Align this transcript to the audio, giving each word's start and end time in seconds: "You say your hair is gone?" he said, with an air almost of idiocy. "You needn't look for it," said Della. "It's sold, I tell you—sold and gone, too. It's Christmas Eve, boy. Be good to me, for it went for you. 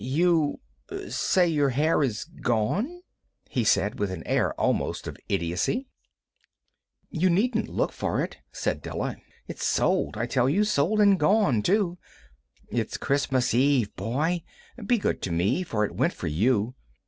"You 0.03 0.61
say 1.09 1.47
your 1.47 1.69
hair 1.69 2.01
is 2.01 2.23
gone?" 2.23 3.03
he 3.47 3.63
said, 3.63 3.99
with 3.99 4.09
an 4.09 4.25
air 4.25 4.51
almost 4.59 5.05
of 5.05 5.15
idiocy. 5.29 5.85
"You 7.11 7.29
needn't 7.29 7.69
look 7.69 7.91
for 7.91 8.23
it," 8.23 8.37
said 8.51 8.81
Della. 8.81 9.17
"It's 9.47 9.63
sold, 9.63 10.17
I 10.17 10.25
tell 10.25 10.49
you—sold 10.49 11.01
and 11.01 11.19
gone, 11.19 11.61
too. 11.61 11.99
It's 12.71 12.97
Christmas 12.97 13.53
Eve, 13.53 13.95
boy. 13.95 14.41
Be 14.83 14.97
good 14.97 15.21
to 15.21 15.31
me, 15.31 15.61
for 15.61 15.85
it 15.85 15.93
went 15.93 16.13
for 16.13 16.25
you. 16.27 16.73